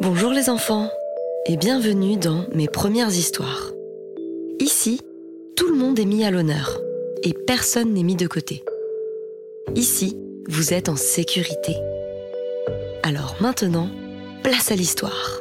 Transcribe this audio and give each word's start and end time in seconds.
Bonjour 0.00 0.30
les 0.30 0.48
enfants 0.48 0.88
et 1.46 1.56
bienvenue 1.56 2.16
dans 2.16 2.46
mes 2.54 2.68
premières 2.68 3.10
histoires. 3.10 3.72
Ici, 4.58 5.00
tout 5.56 5.68
le 5.68 5.76
monde 5.76 5.98
est 5.98 6.04
mis 6.04 6.24
à 6.24 6.30
l'honneur 6.30 6.80
et 7.22 7.32
personne 7.32 7.92
n'est 7.92 8.02
mis 8.02 8.16
de 8.16 8.26
côté. 8.26 8.64
Ici, 9.74 10.16
vous 10.48 10.72
êtes 10.72 10.88
en 10.88 10.96
sécurité. 10.96 11.76
Alors 13.02 13.36
maintenant, 13.40 13.88
place 14.42 14.70
à 14.72 14.76
l'histoire. 14.76 15.40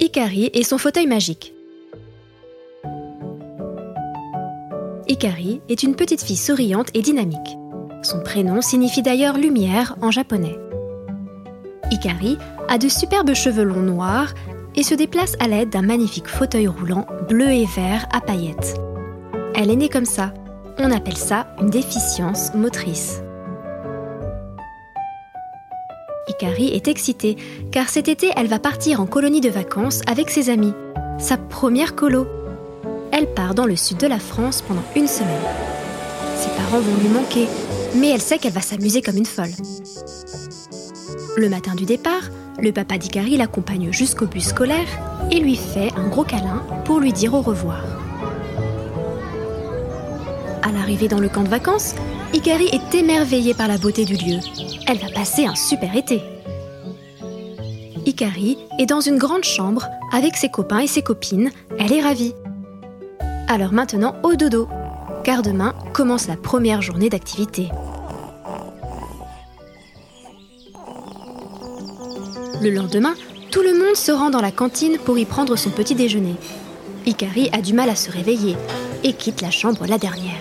Ikari 0.00 0.50
et 0.52 0.62
son 0.62 0.78
fauteuil 0.78 1.06
magique. 1.06 1.55
Ikari 5.08 5.60
est 5.68 5.84
une 5.84 5.94
petite 5.94 6.22
fille 6.22 6.36
souriante 6.36 6.88
et 6.94 7.00
dynamique. 7.00 7.56
Son 8.02 8.20
prénom 8.20 8.60
signifie 8.60 9.02
d'ailleurs 9.02 9.38
lumière 9.38 9.96
en 10.02 10.10
japonais. 10.10 10.58
Ikari 11.92 12.38
a 12.68 12.76
de 12.76 12.88
superbes 12.88 13.34
cheveux 13.34 13.62
longs 13.62 13.82
noirs 13.82 14.34
et 14.74 14.82
se 14.82 14.94
déplace 14.94 15.36
à 15.38 15.46
l'aide 15.46 15.70
d'un 15.70 15.82
magnifique 15.82 16.26
fauteuil 16.26 16.66
roulant 16.66 17.06
bleu 17.28 17.50
et 17.50 17.66
vert 17.66 18.08
à 18.12 18.20
paillettes. 18.20 18.74
Elle 19.54 19.70
est 19.70 19.76
née 19.76 19.88
comme 19.88 20.06
ça. 20.06 20.34
On 20.78 20.90
appelle 20.90 21.16
ça 21.16 21.46
une 21.60 21.70
déficience 21.70 22.52
motrice. 22.54 23.22
Ikari 26.28 26.74
est 26.74 26.88
excitée 26.88 27.36
car 27.70 27.88
cet 27.88 28.08
été 28.08 28.32
elle 28.36 28.48
va 28.48 28.58
partir 28.58 29.00
en 29.00 29.06
colonie 29.06 29.40
de 29.40 29.50
vacances 29.50 30.02
avec 30.08 30.30
ses 30.30 30.50
amis. 30.50 30.74
Sa 31.20 31.36
première 31.36 31.94
colo. 31.94 32.26
Elle 33.18 33.32
part 33.32 33.54
dans 33.54 33.64
le 33.64 33.76
sud 33.76 33.96
de 33.96 34.06
la 34.06 34.18
France 34.18 34.60
pendant 34.60 34.82
une 34.94 35.06
semaine. 35.06 35.40
Ses 36.36 36.50
parents 36.50 36.80
vont 36.80 37.00
lui 37.00 37.08
manquer, 37.08 37.48
mais 37.94 38.10
elle 38.10 38.20
sait 38.20 38.36
qu'elle 38.36 38.52
va 38.52 38.60
s'amuser 38.60 39.00
comme 39.00 39.16
une 39.16 39.24
folle. 39.24 39.54
Le 41.38 41.48
matin 41.48 41.74
du 41.74 41.86
départ, 41.86 42.28
le 42.60 42.72
papa 42.72 42.98
d'Ikari 42.98 43.38
l'accompagne 43.38 43.90
jusqu'au 43.90 44.26
bus 44.26 44.48
scolaire 44.48 44.86
et 45.30 45.40
lui 45.40 45.56
fait 45.56 45.90
un 45.96 46.08
gros 46.08 46.24
câlin 46.24 46.62
pour 46.84 47.00
lui 47.00 47.14
dire 47.14 47.32
au 47.32 47.40
revoir. 47.40 47.82
À 50.62 50.70
l'arrivée 50.72 51.08
dans 51.08 51.18
le 51.18 51.30
camp 51.30 51.42
de 51.42 51.48
vacances, 51.48 51.94
Ikari 52.34 52.66
est 52.66 52.94
émerveillée 52.94 53.54
par 53.54 53.68
la 53.68 53.78
beauté 53.78 54.04
du 54.04 54.16
lieu. 54.16 54.40
Elle 54.88 54.98
va 54.98 55.08
passer 55.08 55.46
un 55.46 55.54
super 55.54 55.96
été. 55.96 56.20
Ikari 58.04 58.58
est 58.78 58.86
dans 58.86 59.00
une 59.00 59.16
grande 59.16 59.44
chambre 59.44 59.86
avec 60.12 60.36
ses 60.36 60.50
copains 60.50 60.80
et 60.80 60.86
ses 60.86 61.00
copines. 61.00 61.50
Elle 61.78 61.94
est 61.94 62.02
ravie. 62.02 62.34
Alors 63.48 63.72
maintenant, 63.72 64.16
au 64.24 64.34
dodo, 64.34 64.68
car 65.22 65.42
demain 65.42 65.72
commence 65.92 66.26
la 66.26 66.36
première 66.36 66.82
journée 66.82 67.08
d'activité. 67.08 67.68
Le 72.60 72.70
lendemain, 72.70 73.14
tout 73.52 73.62
le 73.62 73.72
monde 73.72 73.94
se 73.94 74.10
rend 74.10 74.30
dans 74.30 74.40
la 74.40 74.50
cantine 74.50 74.98
pour 74.98 75.16
y 75.16 75.24
prendre 75.24 75.54
son 75.54 75.70
petit 75.70 75.94
déjeuner. 75.94 76.34
Ikari 77.06 77.48
a 77.52 77.62
du 77.62 77.72
mal 77.72 77.88
à 77.88 77.94
se 77.94 78.10
réveiller 78.10 78.56
et 79.04 79.12
quitte 79.12 79.42
la 79.42 79.52
chambre 79.52 79.86
la 79.86 79.98
dernière. 79.98 80.40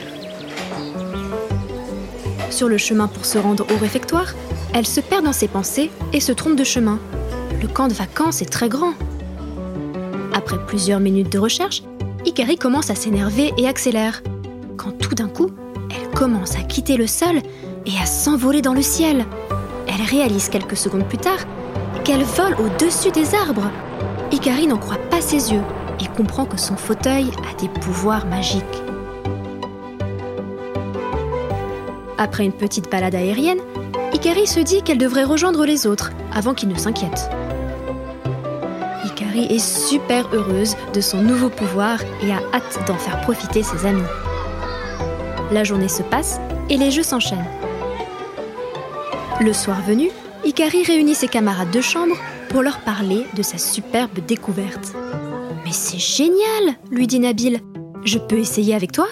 Sur 2.49 2.67
le 2.67 2.79
chemin 2.79 3.07
pour 3.07 3.25
se 3.25 3.37
rendre 3.37 3.67
au 3.71 3.77
réfectoire, 3.77 4.33
elle 4.73 4.87
se 4.87 4.99
perd 4.99 5.25
dans 5.25 5.33
ses 5.33 5.47
pensées 5.47 5.91
et 6.11 6.19
se 6.19 6.31
trompe 6.31 6.55
de 6.55 6.63
chemin. 6.63 6.99
Le 7.61 7.67
camp 7.67 7.87
de 7.87 7.93
vacances 7.93 8.41
est 8.41 8.51
très 8.51 8.69
grand. 8.69 8.93
Après 10.33 10.57
plusieurs 10.65 10.99
minutes 10.99 11.31
de 11.31 11.39
recherche, 11.39 11.83
Ikari 12.38 12.58
commence 12.58 12.89
à 12.89 12.95
s'énerver 12.95 13.53
et 13.58 13.66
accélère. 13.66 14.22
Quand 14.75 14.91
tout 14.91 15.16
d'un 15.16 15.30
coup, 15.30 15.52
elle 15.89 16.09
commence 16.09 16.58
à 16.58 16.64
quitter 16.64 16.97
le 16.97 17.08
sol 17.08 17.38
et 17.86 17.97
à 17.97 18.05
s'envoler 18.05 18.61
dans 18.61 18.73
le 18.73 18.81
ciel. 18.81 19.25
Elle 19.88 20.05
réalise 20.05 20.50
quelques 20.50 20.75
secondes 20.75 21.08
plus 21.08 21.17
tard 21.17 21.39
qu'elle 22.03 22.23
vole 22.23 22.57
au-dessus 22.59 23.12
des 23.12 23.34
arbres. 23.35 23.72
Ikari 24.34 24.68
n'en 24.68 24.75
croit 24.78 24.97
pas 25.09 25.22
ses 25.22 25.53
yeux 25.53 25.62
et 26.01 26.07
comprend 26.07 26.44
que 26.44 26.59
son 26.59 26.75
fauteuil 26.75 27.31
a 27.50 27.57
des 27.57 27.69
pouvoirs 27.69 28.25
magiques. 28.25 28.84
Après 32.18 32.44
une 32.44 32.51
petite 32.51 32.91
balade 32.91 33.16
aérienne, 33.16 33.59
Ikari 34.13 34.45
se 34.45 34.59
dit 34.59 34.81
qu'elle 34.81 34.97
devrait 34.97 35.24
rejoindre 35.24 35.66
les 35.66 35.88
autres 35.88 36.12
avant 36.34 36.53
qu'ils 36.53 36.68
ne 36.68 36.78
s'inquiètent. 36.78 37.29
Ikari 39.35 39.53
est 39.53 39.59
super 39.59 40.29
heureuse 40.34 40.78
de 40.94 41.01
son 41.01 41.22
nouveau 41.22 41.50
pouvoir 41.50 42.00
et 42.23 42.31
a 42.31 42.41
hâte 42.53 42.79
d'en 42.88 42.96
faire 42.96 43.19
profiter 43.22 43.63
ses 43.63 43.85
amis. 43.85 44.01
La 45.51 45.66
journée 45.66 45.90
se 45.90 46.03
passe 46.03 46.40
et 46.69 46.78
les 46.78 46.90
jeux 46.90 47.03
s'enchaînent. 47.03 47.45
Le 49.41 49.51
soir 49.51 49.81
venu, 49.81 50.09
Ikari 50.45 50.84
réunit 50.84 51.16
ses 51.16 51.28
camarades 51.28 51.72
de 51.72 51.81
chambre 51.81 52.16
pour 52.50 52.62
leur 52.62 52.79
parler 52.79 53.25
de 53.35 53.44
sa 53.44 53.57
superbe 53.57 54.25
découverte. 54.25 54.94
Mais 55.66 55.74
c'est 55.74 56.00
génial, 56.00 56.75
lui 56.90 57.06
dit 57.06 57.19
Nabil. 57.19 57.59
Je 58.06 58.19
peux 58.19 58.38
essayer 58.38 58.74
avec 58.74 58.94
toi? 58.94 59.07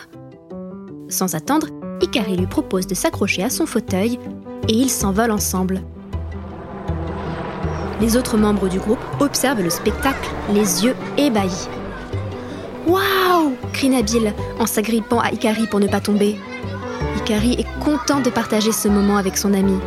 Sans 1.09 1.35
attendre, 1.35 1.67
Ikari 2.01 2.37
lui 2.37 2.47
propose 2.47 2.87
de 2.87 2.95
s'accrocher 2.95 3.43
à 3.43 3.49
son 3.49 3.65
fauteuil 3.65 4.19
et 4.69 4.73
ils 4.73 4.89
s'envolent 4.91 5.31
ensemble. 5.31 5.81
Les 8.01 8.17
autres 8.17 8.37
membres 8.37 8.67
du 8.69 8.79
groupe 8.79 8.99
observent 9.19 9.61
le 9.61 9.69
spectacle, 9.69 10.29
les 10.53 10.83
yeux 10.83 10.95
ébahis. 11.17 11.67
Waouh 12.87 13.55
crie 13.71 13.89
Nabil 13.89 14.33
en 14.59 14.65
s'agrippant 14.65 15.19
à 15.19 15.31
Ikari 15.31 15.67
pour 15.67 15.79
ne 15.79 15.87
pas 15.87 16.01
tomber. 16.01 16.35
Ikari 17.17 17.53
est 17.53 17.83
content 17.83 18.19
de 18.19 18.29
partager 18.29 18.71
ce 18.71 18.87
moment 18.87 19.17
avec 19.17 19.37
son 19.37 19.53
ami. 19.53 19.77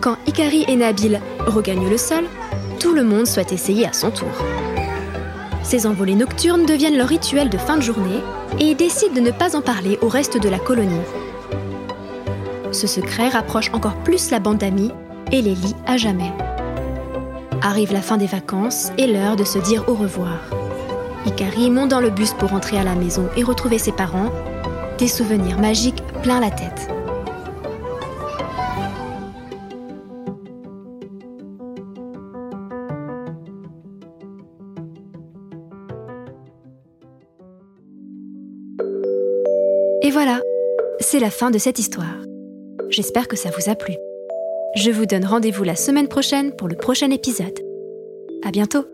Quand 0.00 0.16
Ikari 0.26 0.64
et 0.66 0.76
Nabil 0.76 1.20
regagnent 1.46 1.88
le 1.88 1.98
sol, 1.98 2.24
tout 2.80 2.92
le 2.92 3.04
monde 3.04 3.26
souhaite 3.26 3.52
essayer 3.52 3.86
à 3.86 3.92
son 3.92 4.10
tour. 4.10 4.32
Ces 5.62 5.86
envolées 5.86 6.16
nocturnes 6.16 6.66
deviennent 6.66 6.98
leur 6.98 7.08
rituel 7.08 7.48
de 7.48 7.58
fin 7.58 7.76
de 7.76 7.82
journée 7.82 8.20
et 8.58 8.70
ils 8.70 8.76
décident 8.76 9.14
de 9.14 9.20
ne 9.20 9.30
pas 9.30 9.54
en 9.56 9.62
parler 9.62 9.98
au 10.02 10.08
reste 10.08 10.42
de 10.42 10.48
la 10.48 10.58
colonie. 10.58 11.00
Ce 12.72 12.86
secret 12.86 13.28
rapproche 13.28 13.70
encore 13.72 13.94
plus 13.96 14.30
la 14.30 14.40
bande 14.40 14.58
d'amis 14.58 14.90
et 15.30 15.42
les 15.42 15.54
lie 15.54 15.76
à 15.86 15.96
jamais. 15.96 16.32
Arrive 17.62 17.92
la 17.92 18.02
fin 18.02 18.16
des 18.16 18.26
vacances 18.26 18.90
et 18.98 19.06
l'heure 19.06 19.36
de 19.36 19.44
se 19.44 19.58
dire 19.58 19.88
au 19.88 19.94
revoir. 19.94 20.40
Ikari 21.26 21.70
monte 21.70 21.90
dans 21.90 22.00
le 22.00 22.10
bus 22.10 22.32
pour 22.32 22.50
rentrer 22.50 22.78
à 22.78 22.84
la 22.84 22.94
maison 22.94 23.28
et 23.36 23.44
retrouver 23.44 23.78
ses 23.78 23.92
parents. 23.92 24.30
Des 24.98 25.08
souvenirs 25.08 25.60
magiques 25.60 26.02
plein 26.22 26.40
la 26.40 26.50
tête. 26.50 26.88
Et 40.02 40.10
voilà, 40.10 40.40
c'est 40.98 41.20
la 41.20 41.30
fin 41.30 41.52
de 41.52 41.58
cette 41.58 41.78
histoire. 41.78 42.16
J'espère 42.88 43.28
que 43.28 43.36
ça 43.36 43.50
vous 43.50 43.70
a 43.70 43.76
plu. 43.76 43.94
Je 44.74 44.90
vous 44.90 45.04
donne 45.04 45.26
rendez-vous 45.26 45.64
la 45.64 45.76
semaine 45.76 46.08
prochaine 46.08 46.56
pour 46.56 46.66
le 46.66 46.76
prochain 46.76 47.10
épisode. 47.10 47.60
À 48.42 48.50
bientôt! 48.50 48.86